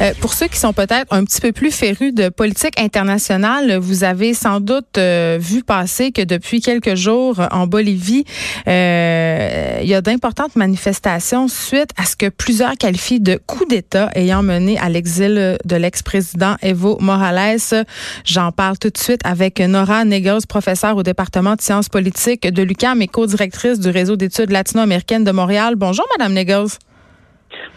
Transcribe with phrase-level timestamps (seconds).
[0.00, 4.02] Euh, pour ceux qui sont peut-être un petit peu plus férus de politique internationale, vous
[4.02, 8.24] avez sans doute euh, vu passer que depuis quelques jours en Bolivie,
[8.66, 14.10] euh, il y a d'importantes manifestations suite à ce que plusieurs qualifient de coup d'État
[14.14, 17.84] ayant mené à l'exil de l'ex-président Evo Morales.
[18.24, 22.62] J'en parle tout de suite avec Nora Negos, professeure au département de sciences politiques de
[22.62, 25.74] l'UQAM et co-directrice du réseau d'études latino-américaines de Montréal.
[25.76, 26.78] Bonjour, Madame Negos.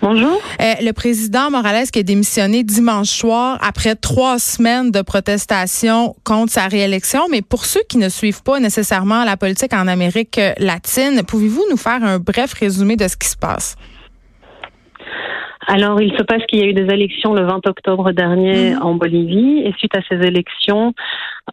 [0.04, 0.42] Bonjour.
[0.60, 6.52] Euh, le président Morales qui a démissionné dimanche soir après trois semaines de protestation contre
[6.52, 7.22] sa réélection.
[7.32, 11.78] Mais pour ceux qui ne suivent pas nécessairement la politique en Amérique latine, pouvez-vous nous
[11.78, 13.78] faire un bref résumé de ce qui se passe?
[15.68, 18.82] Alors, il se passe qu'il y a eu des élections le 20 octobre dernier mhm.
[18.82, 20.94] en Bolivie et suite à ces élections,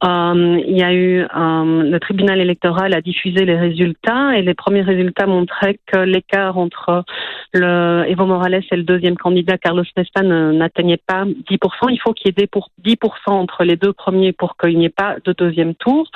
[0.05, 4.55] euh, il y a eu euh, le tribunal électoral a diffusé les résultats et les
[4.55, 7.05] premiers résultats montraient que l'écart entre
[7.53, 11.91] le Evo Morales et le deuxième candidat Carlos Nesta n'atteignait pas 10%.
[11.91, 12.97] Il faut qu'il y ait pour 10%
[13.31, 16.09] entre les deux premiers pour qu'il n'y ait pas de deuxième tour.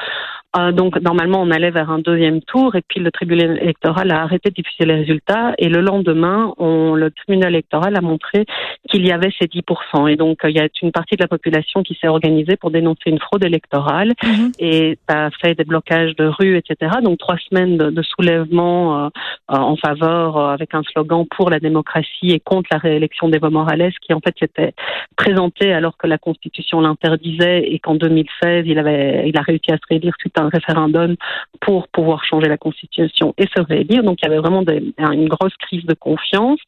[0.56, 4.22] Euh, donc normalement on allait vers un deuxième tour et puis le tribunal électoral a
[4.22, 8.46] arrêté de diffuser les résultats et le lendemain on, le tribunal électoral a montré
[8.88, 10.10] qu'il y avait ces 10%.
[10.10, 13.06] Et donc, il y a une partie de la population qui s'est organisée pour dénoncer
[13.06, 14.12] une fraude électorale.
[14.22, 14.52] Mhm.
[14.58, 16.92] Et ça a fait des blocages de rue, etc.
[17.02, 19.08] Donc, trois semaines de, soulèvement euh,
[19.50, 23.50] euh, en faveur, euh, avec un slogan pour la démocratie et contre la réélection d'Evo
[23.50, 24.74] Morales, qui en fait s'était
[25.16, 29.76] présenté alors que la Constitution l'interdisait et qu'en 2016, il, avait, il a réussi à
[29.76, 31.16] se réélire suite à un référendum
[31.60, 34.02] pour pouvoir changer la Constitution et se réélire.
[34.02, 36.60] Donc, il y avait vraiment une grosse crise de confiance.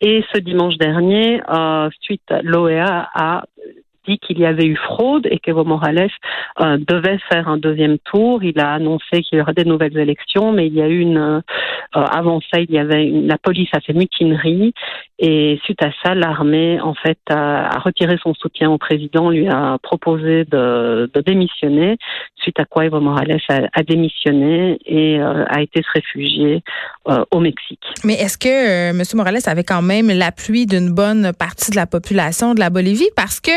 [0.00, 3.44] Et ce dimanche dernier, euh, suite, l'OEA a
[4.18, 6.10] qu'il y avait eu fraude et qu'Evo Morales
[6.60, 8.42] euh, devait faire un deuxième tour.
[8.42, 11.18] Il a annoncé qu'il y aurait des nouvelles élections, mais il y a eu une
[11.18, 11.40] euh,
[11.92, 14.72] avant ça, il y avait une, la police a fait mutinerie
[15.18, 19.76] et suite à ça, l'armée en fait a, retiré son soutien au président, lui a
[19.82, 21.96] proposé de, démissionner.
[22.36, 26.62] Suite à quoi Evo Morales a, démissionné et euh, a été se réfugier
[27.30, 27.82] au Mexique.
[28.04, 29.02] Mais est-ce que M.
[29.14, 33.10] Morales avait quand même l'appui d'une bonne partie de la population de la Bolivie?
[33.16, 33.50] Parce que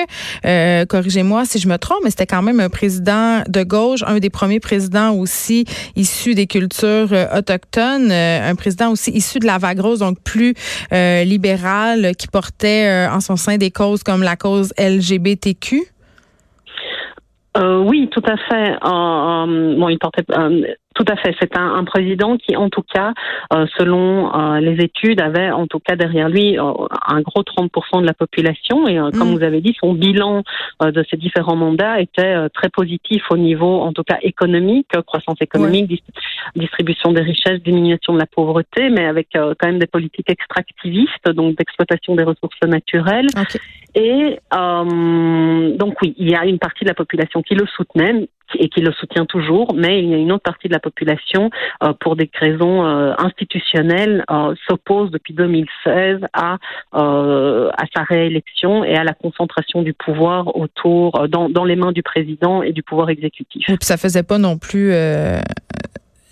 [0.46, 4.20] euh, corrigez-moi si je me trompe, mais c'était quand même un président de gauche, un
[4.20, 5.66] des premiers présidents aussi
[5.96, 10.20] issus des cultures euh, autochtones, euh, un président aussi issu de la vague rose, donc
[10.24, 10.54] plus
[10.92, 15.82] libéral, qui portait en son sein des causes comme la cause LGBTQ.
[17.58, 18.78] oui, tout à fait.
[18.82, 20.24] bon, il portait
[20.94, 21.36] tout à fait.
[21.40, 23.14] C'est un, un, président qui, en tout cas,
[23.54, 26.72] euh, selon euh, les études, avait en tout cas derrière lui euh,
[27.08, 28.88] un gros 30% de la population.
[28.88, 29.36] Et comme mm.
[29.36, 30.44] vous avez dit, son bilan
[30.82, 36.04] de ces différents mandats était très positif au niveau, en tout cas, économique, croissance économique,
[36.56, 41.56] distribution des richesses, diminution de la pauvreté, mais avec quand même des politiques extractivistes, donc
[41.58, 43.28] d'exploitation des ressources naturelles.
[43.96, 48.28] Et donc oui, il y a une partie de la population qui le soutenait,
[48.60, 51.50] et qui le soutient toujours, mais il y a une autre partie de la population,
[51.84, 56.58] euh, pour des raisons euh, institutionnelles, euh, s'oppose depuis 2016 à
[56.94, 62.04] à sa réélection et à la concentration du pouvoir autour dans, dans les mains du
[62.04, 63.68] président et du pouvoir exécutif.
[63.70, 64.92] Et puis ça faisait pas non plus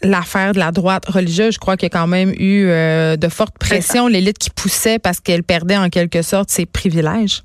[0.04, 3.58] l'affaire de la droite religieuse, je crois qu'il y a quand même eu de fortes
[3.60, 7.42] pressions, l'élite qui poussait parce qu'elle perdait en quelque sorte ses privilèges.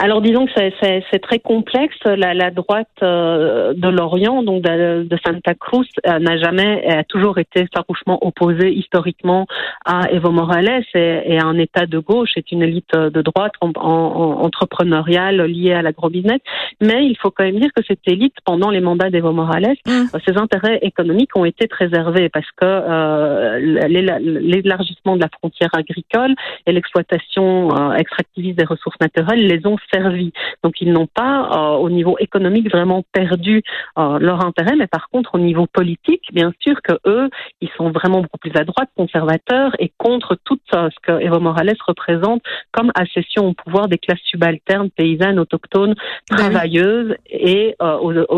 [0.00, 1.96] Alors disons que c'est très complexe.
[2.04, 7.02] La, la droite euh, de l'Orient, donc de, de, Santa Cruz, euh, n'a jamais, a
[7.02, 9.46] toujours été farouchement opposée historiquement
[9.84, 12.30] à Evo Morales et, et, à un État de gauche.
[12.34, 16.38] C'est une élite de droite en, en, entrepreneuriale liée à l'agro-business.
[16.80, 19.90] Mais il faut quand même dire que cette élite, pendant les mandats d'Evo Morales, mmh.
[19.90, 26.36] euh, ses intérêts économiques ont été préservés parce que euh, l'élargissement de la frontière agricole
[26.66, 30.32] et l'exploitation extractiviste des ressources naturelles les ont servi.
[30.62, 33.62] Donc ils n'ont pas, euh, au niveau économique, vraiment perdu
[33.98, 37.28] euh, leur intérêt, mais par contre, au niveau politique, bien sûr que eux,
[37.60, 41.40] ils sont vraiment beaucoup plus à droite, conservateurs, et contre tout euh, ce que Evo
[41.40, 42.42] Morales représente
[42.72, 45.94] comme accession au pouvoir des classes subalternes, paysannes, autochtones,
[46.30, 47.74] ben travailleuses, et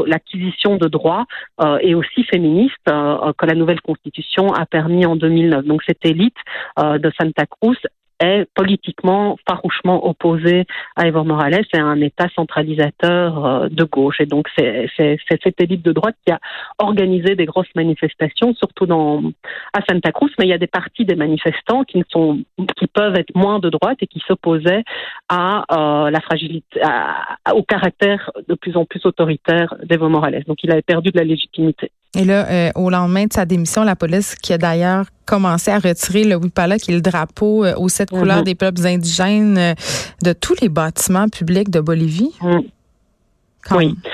[0.06, 1.25] l'acquisition de droits,
[1.81, 5.64] et aussi féministes, que la nouvelle constitution a permis en 2009.
[5.64, 6.37] Donc cette élite
[6.79, 7.76] de Santa Cruz
[8.21, 14.21] est politiquement farouchement opposé à Evo Morales et un État centralisateur euh, de gauche.
[14.21, 16.39] Et donc c'est cette élite de droite qui a
[16.79, 19.23] organisé des grosses manifestations, surtout dans
[19.73, 22.41] à Santa Cruz, mais il y a des parties des manifestants qui ne sont
[22.77, 24.85] qui peuvent être moins de droite et qui s'opposaient
[25.29, 26.81] à euh, la fragilité,
[27.55, 30.45] au caractère de plus en plus autoritaire d'Evo Morales.
[30.47, 31.91] Donc il avait perdu de la légitimité.
[32.15, 35.79] Et là, euh, au lendemain de sa démission, la police, qui a d'ailleurs commencé à
[35.79, 38.45] retirer le Wipala, qui est le drapeau euh, aux sept couleurs mhm.
[38.45, 39.75] des peuples indigènes, euh,
[40.25, 42.33] de tous les bâtiments publics de Bolivie.
[42.43, 42.62] Mhm.
[43.73, 43.95] Oui.
[43.95, 44.11] Bah,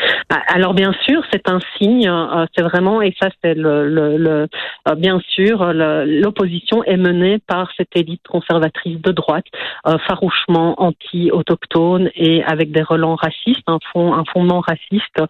[0.49, 4.49] alors bien sûr, c'est un signe, euh, c'est vraiment, et ça c'est le, le, le
[4.89, 9.45] euh, bien sûr, l'opposition est menée par cette élite conservatrice de droite,
[9.87, 15.21] euh, farouchement anti-autochtone et avec des relents racistes, un, fond, un fondement raciste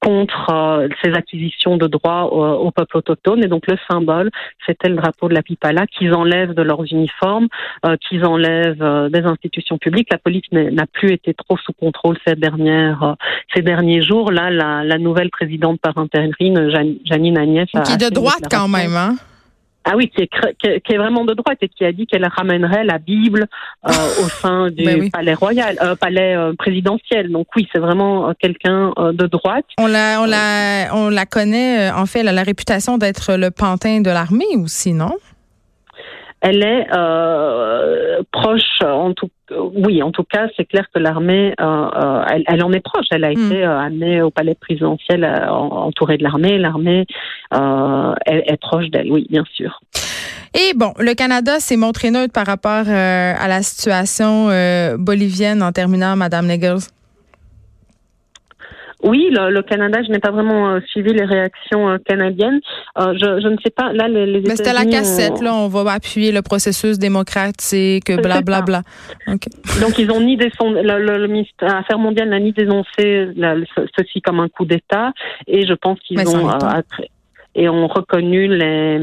[0.00, 3.42] contre ces acquisitions de droits au, peuple autochtone.
[3.42, 4.30] Et donc le symbole,
[4.66, 7.48] c'était le drapeau de la Pipala qu'ils enlèvent de leurs uniformes,
[8.02, 10.08] qu'ils enlèvent des institutions publiques.
[10.10, 13.16] La police n'a plus été trop sous contrôle ces dernières
[13.54, 14.30] ces derniers jours.
[14.30, 16.70] Là, la, nouvelle présidente par intérim,
[17.04, 17.68] Janine Agnès.
[17.84, 19.16] Qui est de droite quand même, hein?
[19.86, 23.46] Ah oui, qui est, vraiment de droite et qui a dit qu'elle ramènerait la Bible
[23.86, 23.90] euh,
[24.24, 27.30] au sein du ben palais royal, euh, palais euh, présidentiel.
[27.30, 29.66] Donc oui, c'est vraiment quelqu'un de droite.
[29.78, 31.90] On la, on la, on la connaît.
[31.90, 35.16] En fait, elle a la réputation d'être le pantin de l'armée aussi, non?
[36.40, 36.86] Elle est
[38.32, 42.72] proche, en tout oui, en tout cas, c'est clair que l'armée, euh, euh, elle, en
[42.72, 43.06] est proche.
[43.10, 43.46] Elle a hmm.
[43.46, 46.58] été euh, amenée au palais présidentiel entourée de l'armée.
[46.58, 47.06] L'armée
[47.52, 49.80] est, proche d'elle, oui, bien sûr.
[50.54, 54.48] Et bon, le Canada s'est montré neutre par rapport à la situation
[54.98, 56.88] bolivienne en terminant, Madame Negels.
[59.04, 62.60] Oui, le, Canada, je n'ai pas vraiment euh, suivi les réactions euh, canadiennes.
[62.98, 63.92] Euh, je, je, ne sais pas.
[63.92, 65.42] Là, les, les Mais c'était la cassette.
[65.42, 68.62] Là, on va appuyer le processus démocratique, blablabla.
[68.62, 68.82] Bla,
[69.26, 69.36] bla.
[69.80, 73.28] Donc, ils ont ni des le, le, ministère Affaires mondiales n'a ni dénoncé
[73.98, 75.12] ceci comme un coup d'État,
[75.46, 76.48] et je pense qu'ils ont
[77.54, 78.98] et ont reconnu les,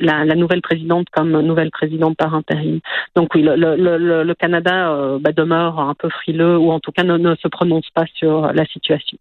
[0.00, 2.80] la, la, nouvelle présidente comme nouvelle présidente par intérim.
[3.14, 6.92] Donc oui, le, le, le Canada euh, bah, demeure un peu frileux ou en tout
[6.92, 9.18] cas ne, ne, se prononce pas sur la situation.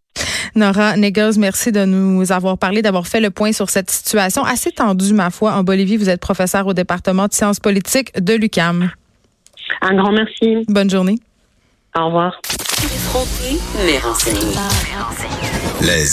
[0.56, 4.72] Nora Negers, merci de nous avoir parlé, d'avoir fait le point sur cette situation assez
[4.72, 5.98] tendue, ma foi, en Bolivie.
[5.98, 8.92] Vous êtes professeur au département de sciences politiques de l'UCAM.
[9.82, 10.66] Un grand merci.
[10.68, 11.18] Bonne journée.
[11.96, 12.40] Au revoir.
[15.82, 16.06] Les